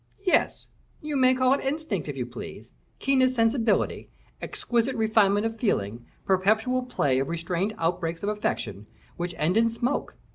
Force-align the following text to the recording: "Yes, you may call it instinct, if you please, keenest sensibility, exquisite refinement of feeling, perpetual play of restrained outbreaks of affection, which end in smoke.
"Yes, 0.25 0.65
you 0.99 1.15
may 1.15 1.35
call 1.35 1.53
it 1.53 1.61
instinct, 1.63 2.07
if 2.07 2.17
you 2.17 2.25
please, 2.25 2.71
keenest 2.97 3.35
sensibility, 3.35 4.09
exquisite 4.41 4.95
refinement 4.95 5.45
of 5.45 5.59
feeling, 5.59 6.07
perpetual 6.25 6.81
play 6.81 7.19
of 7.19 7.29
restrained 7.29 7.75
outbreaks 7.77 8.23
of 8.23 8.29
affection, 8.29 8.87
which 9.17 9.35
end 9.37 9.57
in 9.57 9.69
smoke. 9.69 10.15